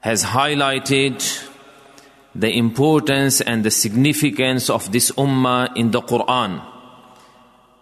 [0.00, 1.48] has highlighted
[2.34, 6.62] the importance and the significance of this ummah in the Quran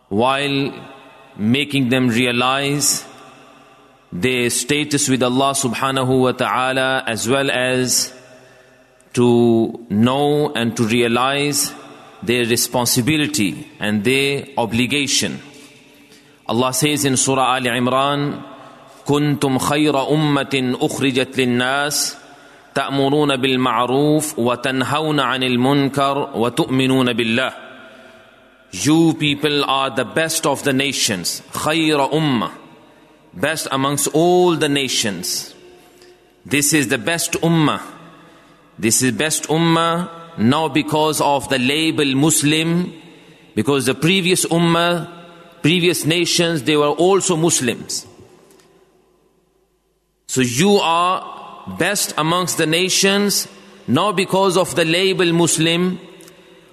[0.08, 0.88] while
[1.36, 3.04] making them realize
[4.10, 8.12] their status with Allah subhanahu wa ta'ala as well as
[9.12, 11.72] to know and to realize
[12.22, 15.40] their responsibility and their obligation.
[16.46, 18.47] Allah says in Surah Al Imran,
[19.08, 22.16] كنتم خير أمة أخرجت للناس
[22.74, 27.52] تأمرون بالمعروف وتنهون عن المنكر وتؤمنون بالله.
[28.72, 31.42] You people are the best of the nations.
[31.54, 32.50] خير أمة
[33.34, 35.54] best amongst all the nations.
[36.44, 37.80] This is the best ummah.
[38.78, 42.92] This is best ummah not because of the label Muslim,
[43.54, 45.08] because the previous ummah,
[45.62, 48.06] previous nations, they were also Muslims.
[50.28, 53.48] So you are best amongst the nations,
[53.86, 55.98] not because of the label Muslim,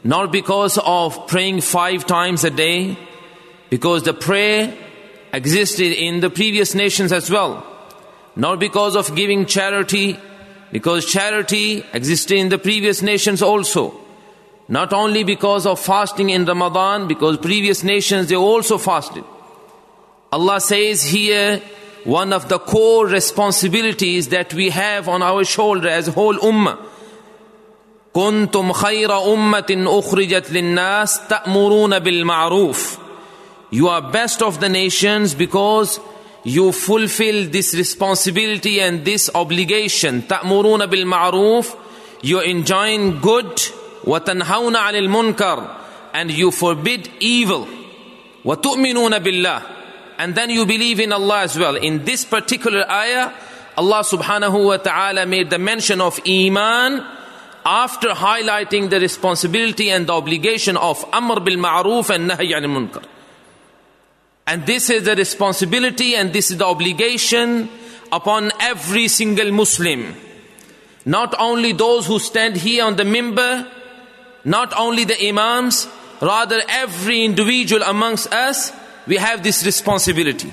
[0.04, 2.98] not because of praying five times a day,
[3.70, 4.74] because the prayer
[5.32, 7.66] existed in the previous nations as well.
[8.36, 10.20] Not because of giving charity,
[10.74, 13.98] because charity existed in the previous nations also.
[14.68, 19.24] Not only because of fasting in Ramadan, because previous nations they also fasted.
[20.34, 21.62] Allah says here,
[22.05, 26.79] one of the core responsibilities that we have on our shoulder as a whole ummah.
[28.15, 32.99] كنتم خير أمة أخرجت للناس تأمرون بالمعروف
[33.73, 36.01] you are best of the nations because
[36.43, 40.23] you fulfill this responsibility and this obligation.
[40.23, 41.75] تأمرون بالمعروف
[42.23, 43.61] You enjoin good
[44.05, 45.77] وتنهون عن المنكر
[46.15, 47.69] and you forbid evil.
[48.45, 49.63] وتؤمنون بالله
[50.18, 51.76] and then you believe in Allah as well.
[51.76, 53.34] In this particular ayah,
[53.78, 57.06] Allah subhanahu wa ta'ala made the mention of Iman
[57.66, 63.04] after highlighting the responsibility and the obligation of Amr bil Ma'ruf and Nahy al Munkar.
[64.48, 67.68] And this is the responsibility and this is the obligation
[68.12, 70.16] upon every single Muslim.
[71.06, 73.68] Not only those who stand here on the mimbar,
[74.46, 75.88] not only the imams,
[76.22, 78.72] rather every individual amongst us,
[79.08, 80.52] we have this responsibility.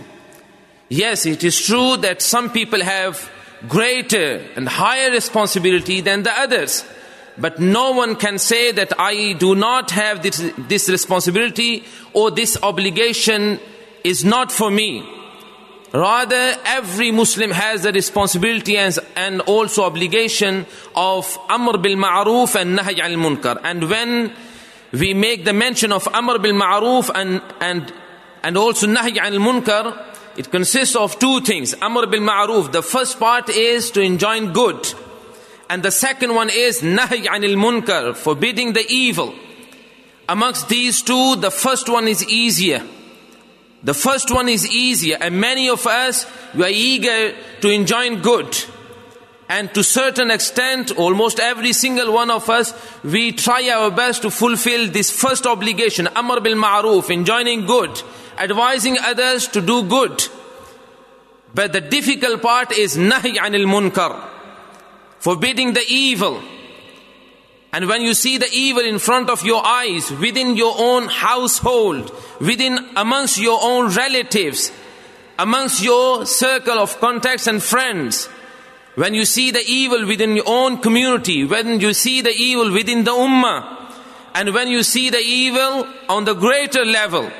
[0.88, 3.30] Yes, it is true that some people have
[3.68, 6.84] greater and higher responsibility than the others.
[7.38, 12.58] But no one can say that I do not have this, this responsibility or this
[12.62, 13.58] obligation
[14.04, 15.08] is not for me.
[15.94, 22.78] Rather, every Muslim has the responsibility and, and also obligation of Amr bil Ma'ruf and
[22.78, 23.60] Nahy al Munkar.
[23.62, 24.34] And when
[24.92, 27.92] we make the mention of Amr bil Ma'ruf and, and,
[28.42, 30.04] and also Nahy al Munkar,
[30.36, 31.74] it consists of two things.
[31.80, 34.94] Amr bil Ma'ruf, the first part is to enjoin good.
[35.68, 39.34] And the second one is Nahy anil Munkar, forbidding the evil.
[40.28, 42.82] Amongst these two, the first one is easier.
[43.82, 48.56] The first one is easier, and many of us we are eager to enjoin good.
[49.48, 52.72] And to certain extent, almost every single one of us,
[53.02, 58.02] we try our best to fulfill this first obligation, Amr bil Ma'ruf, enjoining good,
[58.38, 60.28] advising others to do good.
[61.54, 64.28] But the difficult part is Nahy anil Munkar,
[65.18, 66.42] forbidding the evil.
[67.72, 72.14] And when you see the evil in front of your eyes, within your own household,
[72.40, 74.70] within amongst your own relatives,
[75.38, 78.28] amongst your circle of contacts and friends,
[78.94, 83.04] when you see the evil within your own community, when you see the evil within
[83.04, 83.78] the ummah,
[84.34, 87.30] and when you see the evil on the greater level,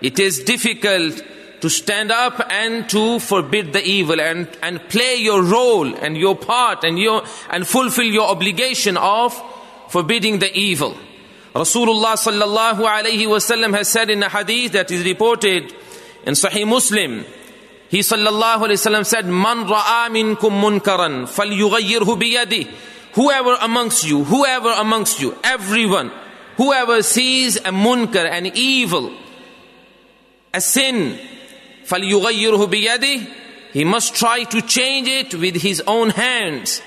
[0.00, 1.22] it is difficult
[1.60, 6.36] to stand up and to forbid the evil and, and play your role and your
[6.36, 9.34] part and your and fulfill your obligation of
[9.88, 10.96] forbidding the evil.
[11.54, 15.74] Rasulullah sallallahu alayhi wasallam has said in a hadith that is reported
[16.26, 17.24] in Sahih Muslim.
[17.88, 22.68] He sallallahu alayhi wasallam said, "Man ra'a minkum munkaran falyughayyirhu biyadi."
[23.14, 26.12] Whoever amongst you, whoever amongst you, everyone,
[26.58, 29.10] whoever sees a munkar, an evil,
[30.55, 31.17] a sin,
[31.85, 33.27] فَلْيُغَيِّرْهُ بِيَدِهِ
[33.73, 36.81] He must try to change it with his own hands.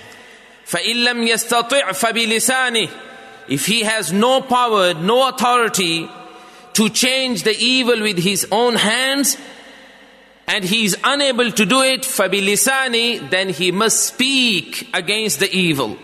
[0.66, 2.90] فَإِن لَمْ يَسْتَطِعْ فَبِلِسَانِهِ
[3.48, 6.08] If he has no power, no authority
[6.74, 9.36] to change the evil with his own hands,
[10.46, 15.98] and he is unable to do it, فَبِلِسَانِهِ Then he must speak against the evil.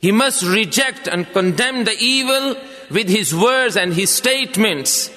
[0.00, 2.56] He must reject and condemn the evil
[2.90, 5.10] with his words and his statements.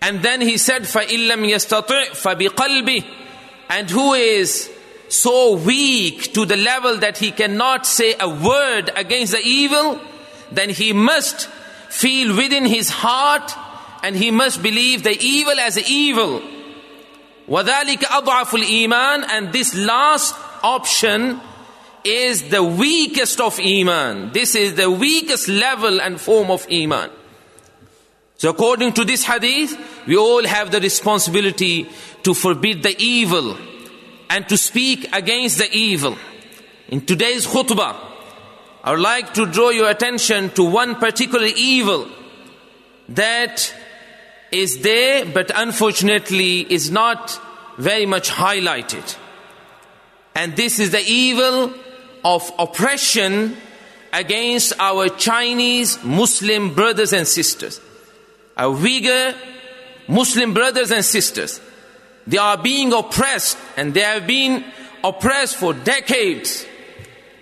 [0.00, 3.04] And then he said, فَإِلَّمْ يَسْتَطِعْ فَبِقَلْبِهِ
[3.70, 4.70] And who is
[5.08, 9.98] so weak to the level that he cannot say a word against the evil,
[10.52, 11.46] then he must
[11.88, 13.52] feel within his heart
[14.02, 16.42] and he must believe the evil as evil.
[17.48, 21.40] وَذَلِكَ أَضْعَفُ الْإِيمَانِ And this last option
[22.04, 24.32] is the weakest of Iman.
[24.32, 27.10] This is the weakest level and form of Iman.
[28.39, 29.77] So according to this hadith,
[30.07, 31.89] we all have the responsibility
[32.23, 33.57] to forbid the evil
[34.29, 36.17] and to speak against the evil.
[36.87, 37.97] In today's khutbah,
[38.81, 42.07] I would like to draw your attention to one particular evil
[43.09, 43.75] that
[44.53, 47.41] is there but unfortunately is not
[47.77, 49.17] very much highlighted.
[50.33, 51.73] And this is the evil
[52.23, 53.57] of oppression
[54.13, 57.81] against our Chinese Muslim brothers and sisters
[58.59, 59.35] our Uyghur
[60.09, 61.61] Muslim brothers and sisters.
[62.27, 64.65] They are being oppressed and they have been
[65.03, 66.65] oppressed for decades.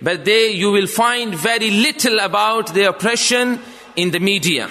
[0.00, 3.58] But they, you will find very little about their oppression
[3.96, 4.70] in the media.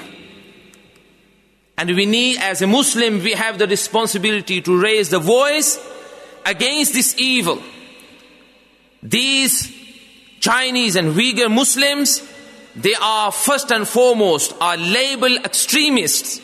[1.78, 5.78] And we need, as a Muslim, we have the responsibility to raise the voice
[6.46, 7.62] against this evil.
[9.04, 9.72] These
[10.40, 12.22] Chinese and Uyghur Muslims,
[12.78, 16.40] they are first and foremost are labeled extremists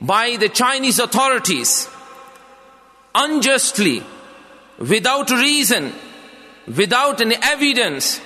[0.00, 1.88] by the Chinese authorities
[3.14, 4.02] unjustly,
[4.78, 5.92] without reason,
[6.66, 8.20] without any evidence,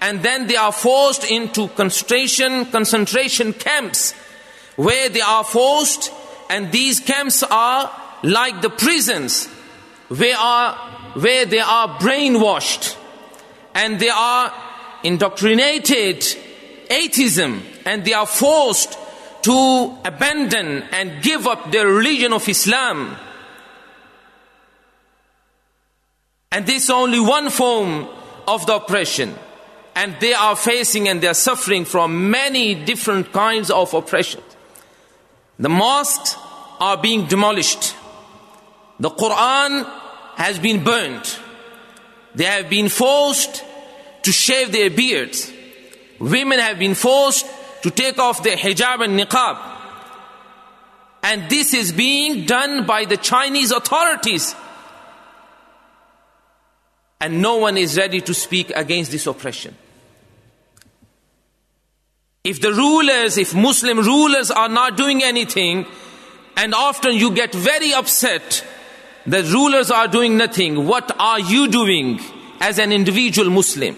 [0.00, 4.12] and then they are forced into concentration concentration camps
[4.76, 6.12] where they are forced
[6.48, 7.90] and these camps are
[8.22, 9.46] like the prisons
[10.08, 10.74] where are
[11.14, 12.96] where they are brainwashed
[13.74, 14.52] and they are
[15.02, 16.24] indoctrinated
[16.90, 18.98] atheism and they are forced
[19.42, 23.16] to abandon and give up their religion of Islam.
[26.52, 28.08] And this is only one form
[28.46, 29.34] of the oppression.
[29.94, 34.42] And they are facing and they are suffering from many different kinds of oppression.
[35.58, 36.36] The mosques
[36.80, 37.94] are being demolished.
[38.98, 39.84] The Quran
[40.36, 41.38] has been burnt.
[42.34, 43.64] They have been forced
[44.22, 45.52] to shave their beards.
[46.18, 47.46] Women have been forced
[47.82, 49.58] to take off their hijab and niqab.
[51.22, 54.54] And this is being done by the Chinese authorities.
[57.20, 59.76] And no one is ready to speak against this oppression.
[62.42, 65.86] If the rulers, if Muslim rulers are not doing anything,
[66.56, 68.64] and often you get very upset
[69.26, 72.18] that rulers are doing nothing, what are you doing
[72.60, 73.96] as an individual Muslim?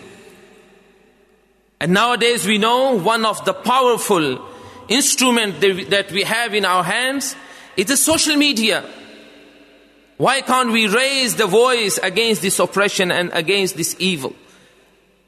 [1.82, 4.38] And nowadays we know one of the powerful
[4.86, 5.60] instrument
[5.90, 7.34] that we have in our hands
[7.76, 8.84] is the social media.
[10.16, 14.32] Why can't we raise the voice against this oppression and against this evil?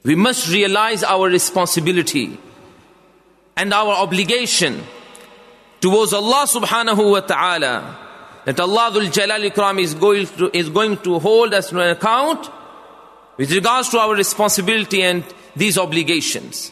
[0.05, 2.39] We must realize our responsibility
[3.57, 4.81] and our obligation
[5.81, 7.99] towards Allah subhanahu wa ta'ala
[8.45, 11.91] that Allah Dhul Jalal Ikram is going, to, is going to hold us to an
[11.91, 12.49] account
[13.39, 15.25] with regards to our responsibility and
[15.56, 16.72] these obligations.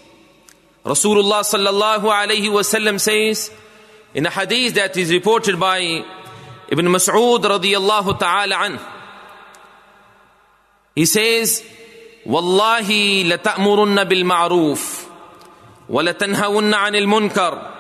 [0.85, 3.51] Rasulullah sallallahu alayhi wasallam says
[4.13, 5.79] in a hadith that is reported by
[6.69, 8.79] Ibn Mas'ud radiyallahu ta'ala an
[10.95, 11.63] he says
[12.25, 15.05] والله لتأمرن بالمعروف
[15.89, 17.71] ولتنهون عن المنكر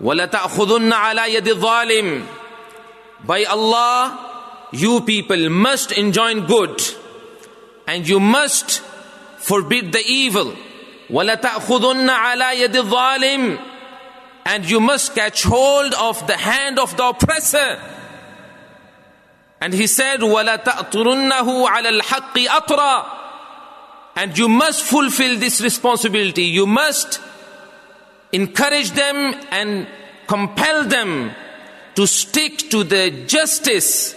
[0.00, 2.26] ولتأخذن على يد الظالم
[3.26, 6.80] By Allah, you people must enjoin good
[7.86, 8.82] and you must
[9.40, 10.54] forbid the evil.
[11.10, 13.62] وَلَتَأْخُذُنَّ عَلَى يَدِ الظَّالِمِ
[14.44, 17.80] And you must catch hold of the hand of the oppressor.
[19.60, 23.06] And he said, وَلَتَأْطُرُنَّهُ عَلَى الْحَقِّ أَطْرًا
[24.16, 26.44] And you must fulfill this responsibility.
[26.44, 27.20] You must
[28.32, 29.86] encourage them and
[30.26, 31.32] compel them
[31.94, 34.14] to stick to the justice.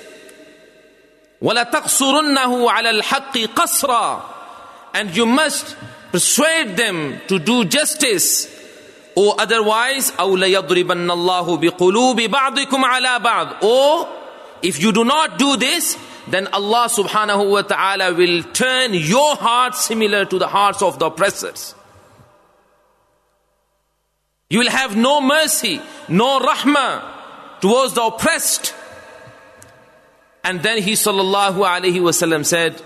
[1.42, 4.33] وَلَتَقْصُرُنَّهُ عَلَى الْحَقِّ قَصْرًا
[4.94, 5.76] And you must
[6.12, 8.48] persuade them to do justice.
[9.16, 14.08] Or otherwise, أَوْ لَيَضْرِبَنَّ اللَّهُ بِقُلُوبِ بَعْضِكُمْ عَلَى بَعْضٍ Or,
[14.62, 19.76] if you do not do this, then Allah subhanahu wa ta'ala will turn your heart
[19.76, 21.76] similar to the hearts of the oppressors.
[24.50, 28.74] You will have no mercy, no rahmah towards the oppressed.
[30.44, 32.82] And then he sallallahu alayhi wasallam said,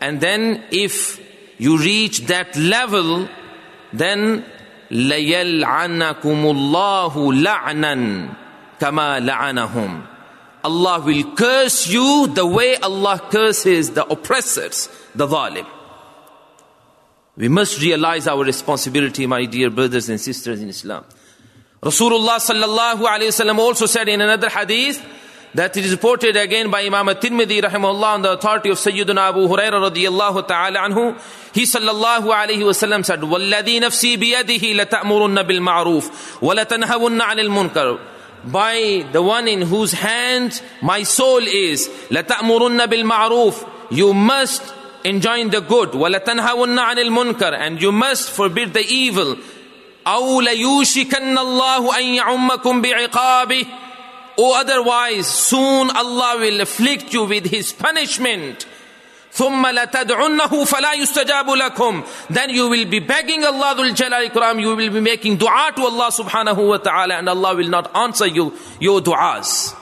[0.00, 1.19] and then if
[1.60, 3.28] you reach that level,
[3.92, 4.44] then
[4.90, 8.28] لَيَلْعَنَكُمُ اللَّهُ لَعْنًا
[8.80, 10.06] كَمَا لَعَنَهُمْ
[10.64, 15.66] Allah will curse you the way Allah curses the oppressors, the zalim.
[17.36, 21.04] We must realize our responsibility, my dear brothers and sisters in Islam.
[21.82, 25.00] Rasulullah sallallahu alayhi wasallam also said in another hadith
[25.54, 29.48] that it is reported again by Imam at-Tirmidhi rahimahullah on the authority of Sayyidina Abu
[29.48, 31.18] Hurairah radiyallahu ta'ala anhu.
[31.54, 38.00] He sallallahu alayhi wasallam said, وَالَّذِي نَفْسِي بِيَدِهِ لَتَأْمُرُنَّ بِالْمَعْرُوفِ وَلَتَنْهَوُنَّ عَنِ الْمُنْكَرِ
[38.44, 44.62] By the one in whose hand my soul is, لَتَأْمُرُنَّ بِالْمَعْرُوفِ You must
[45.04, 49.38] enjoin the good وَلَتَنْهَوُنَّ عَنِ الْمُنْكَرِ and you must forbid the evil
[50.06, 53.66] أَوْ لَيُوشِكَنَّ اللَّهُ أَن يَعُمَّكُمْ بِعِقَابِهِ
[54.36, 58.66] or otherwise soon Allah will afflict you with his punishment
[59.32, 64.74] ثم لتدعنه فلا يستجاب لكم then you will be begging Allah Dhul Jalal Ikram you
[64.74, 68.52] will be making dua to Allah subhanahu wa ta'ala and Allah will not answer you
[68.80, 69.74] your du'as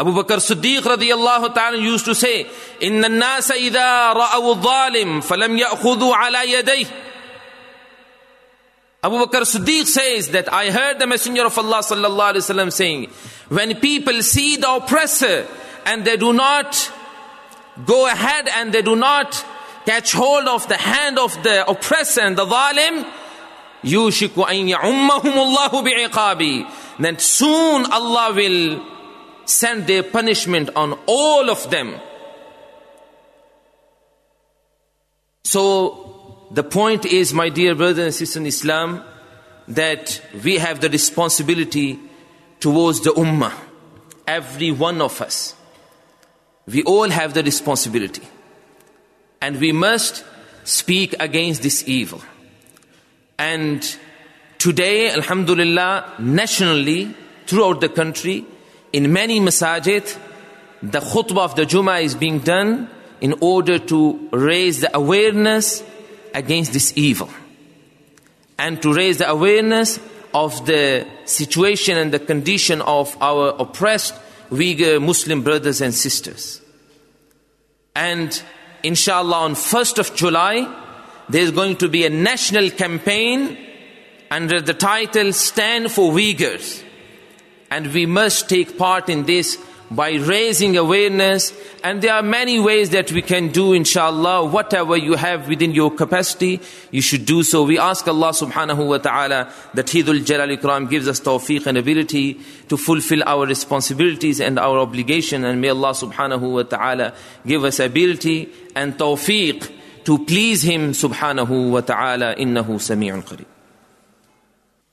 [0.00, 2.46] Abu Bakr Siddiq radiallahu ta'ala used to say,
[2.80, 6.86] إِنَّ النَّاسَ إِذَا رَأَوُوا الظَّالِمِ فَلَمْ يَأْخُذُوا عَلَى يَدَيْهِ
[9.04, 13.06] Abu Bakr Siddiq says that I heard the Messenger of Allah sallallahu alaihi wasallam saying,
[13.48, 15.46] when people see the oppressor
[15.86, 16.92] and they do not
[17.86, 19.44] go ahead and they do not
[19.86, 23.06] catch hold of the hand of the oppressor and the zalim,
[23.82, 28.84] يُوشِكُ أَن يَعُمَّهُمُ اللَّهُ بِعِقَابِ Then soon Allah will
[29.46, 31.98] send their punishment on all of them.
[35.44, 36.13] So,
[36.51, 39.03] the point is, my dear brothers and sisters in Islam,
[39.67, 41.99] that we have the responsibility
[42.59, 43.53] towards the Ummah.
[44.27, 45.55] Every one of us.
[46.67, 48.23] We all have the responsibility.
[49.41, 50.23] And we must
[50.63, 52.21] speak against this evil.
[53.37, 53.83] And
[54.57, 57.13] today, Alhamdulillah, nationally,
[57.45, 58.45] throughout the country,
[58.93, 60.17] in many masajid,
[60.81, 62.89] the khutbah of the Jummah is being done
[63.21, 65.83] in order to raise the awareness
[66.35, 67.29] against this evil
[68.59, 69.99] and to raise the awareness
[70.33, 74.13] of the situation and the condition of our oppressed
[74.51, 76.61] Uyghur Muslim brothers and sisters.
[77.95, 78.41] And
[78.83, 80.83] inshallah on 1st of July,
[81.29, 83.57] there's going to be a national campaign
[84.29, 86.83] under the title Stand for Uyghurs.
[87.71, 89.57] And we must take part in this
[89.91, 91.53] by raising awareness.
[91.83, 94.45] And there are many ways that we can do, inshallah.
[94.45, 96.59] Whatever you have within your capacity,
[96.91, 97.63] you should do so.
[97.63, 102.39] We ask Allah subhanahu wa ta'ala that Hidul Jalal Ikram gives us tawfiq and ability
[102.69, 105.45] to fulfill our responsibilities and our obligation.
[105.45, 107.13] And may Allah subhanahu wa ta'ala
[107.45, 109.71] give us ability and tawfiq
[110.05, 112.35] to please Him subhanahu wa ta'ala.
[112.35, 113.54] Innahu sami'un qareeb.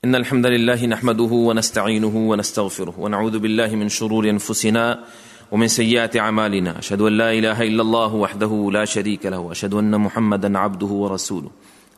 [0.05, 5.03] إن الحمد لله نحمده ونستعينه ونستغفره ونعوذ بالله من شرور أنفسنا
[5.51, 10.01] ومن سيئات أعمالنا أشهد أن لا إله إلا الله وحده لا شريك له وأشهد أن
[10.01, 11.51] محمدا عبده ورسوله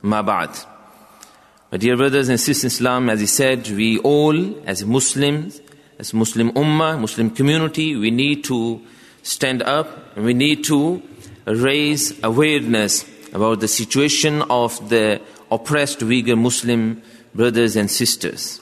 [0.03, 0.49] ما بعد
[1.71, 5.59] My dear brothers and sisters in Islam, as he said, we all as Muslims,
[5.97, 8.81] as Muslim Ummah, Muslim community, we need to
[9.23, 11.01] stand up and we need to
[11.47, 15.19] raise awareness about the situation of the
[15.49, 17.01] oppressed Uyghur Muslim
[17.35, 18.61] brothers and sisters.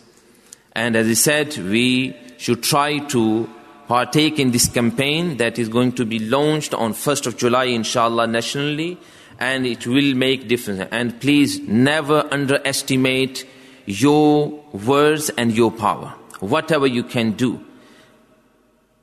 [0.73, 3.49] And as I said, we should try to
[3.87, 8.27] partake in this campaign that is going to be launched on 1st of July, inshallah,
[8.27, 8.97] nationally.
[9.39, 10.87] and it will make difference.
[10.91, 13.45] And please never underestimate
[13.85, 16.15] your words and your power.
[16.39, 17.63] Whatever you can do,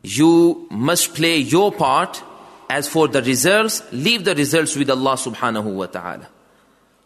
[0.03, 2.23] you must play your part.
[2.71, 6.29] As for the results, leave the results with Allah subhanahu wa ta'ala.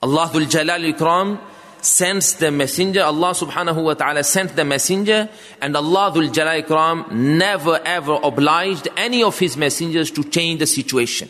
[0.02, 1.40] Allahul Jalal Ikram
[1.84, 5.28] sends the messenger, Allah subhanahu wa ta'ala sent the messenger,
[5.60, 11.28] and Allah Jalal Ikram never ever obliged any of his messengers to change the situation.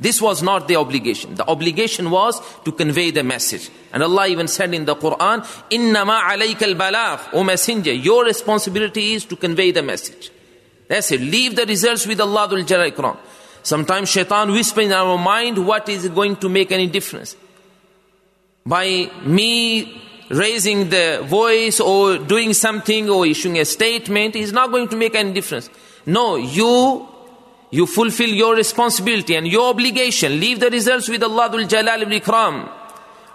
[0.00, 1.36] This was not the obligation.
[1.36, 3.70] The obligation was to convey the message.
[3.92, 9.24] And Allah even said in the Quran, Innama alayka al-balagh, O messenger, your responsibility is
[9.26, 10.32] to convey the message.
[10.88, 11.20] That's it.
[11.20, 13.16] Leave the results with Allah Ikram.
[13.62, 17.36] Sometimes shaitan whispers in our mind what is going to make any difference.
[18.64, 20.00] By me
[20.30, 25.14] raising the voice or doing something or issuing a statement is not going to make
[25.14, 25.68] any difference.
[26.06, 27.08] No, you
[27.70, 30.38] you fulfill your responsibility and your obligation.
[30.38, 32.70] Leave the results with Allah Jalal ibn Ikram.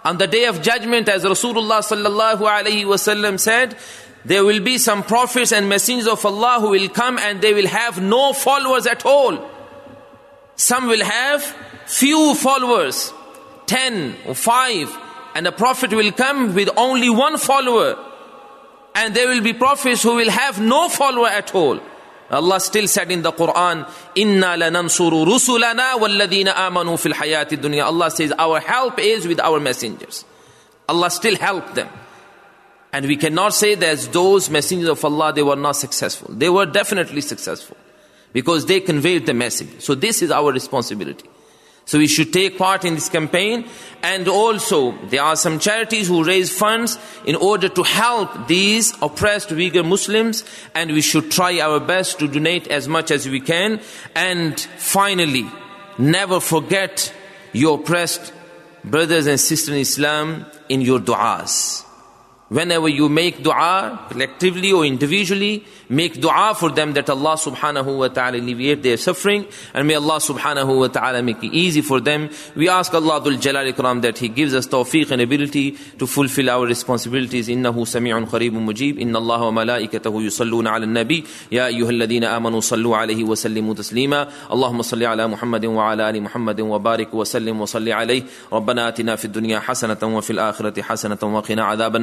[0.04, 3.76] On the day of judgment, as Rasulullah sallallahu alayhi wasallam said,
[4.24, 7.66] there will be some prophets and messengers of Allah who will come and they will
[7.66, 9.50] have no followers at all.
[10.54, 11.42] Some will have
[11.86, 13.12] few followers,
[13.66, 14.96] ten or five,
[15.38, 17.96] and a prophet will come with only one follower.
[18.96, 21.78] And there will be prophets who will have no follower at all.
[22.28, 27.84] Allah still said in the Quran, Inna lanansuru rusulana walladina amanu fil hayati dunya.
[27.84, 30.24] Allah says, our help is with our messengers.
[30.88, 31.88] Allah still helped them.
[32.92, 36.34] And we cannot say that those messengers of Allah, they were not successful.
[36.34, 37.76] They were definitely successful.
[38.32, 39.82] Because they conveyed the message.
[39.82, 41.30] So this is our responsibility.
[41.88, 43.64] So we should take part in this campaign.
[44.02, 49.48] And also, there are some charities who raise funds in order to help these oppressed
[49.48, 50.44] Uyghur Muslims.
[50.74, 53.80] And we should try our best to donate as much as we can.
[54.14, 55.50] And finally,
[55.96, 57.10] never forget
[57.54, 58.34] your oppressed
[58.84, 61.87] brothers and sisters in Islam in your du'as
[62.49, 68.09] Whenever you make dua, collectively or individually, make dua for them that Allah subhanahu wa
[68.09, 72.29] ta'ala alleviate their suffering and may Allah subhanahu wa ta'ala make it easy for them.
[72.55, 76.51] We ask Allah Dhul Jalal Ikram that He gives us tawfiq and ability to fulfill
[76.51, 77.49] our responsibilities.
[77.49, 82.97] إنه سميع قريب مجيب إن الله وملائكته يصلون على النبي يا أيها الذين آمنوا صلوا
[82.97, 88.23] عليه وسلموا تسليما اللهم صل على محمد وعلى آل محمد وبارك وسلم وصل عليه
[88.53, 91.95] ربنا آتنا في الدنيا حسنة وفي الآخرة حسنة وقنا عذاب